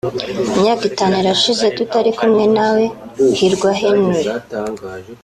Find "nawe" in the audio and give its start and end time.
2.55-2.83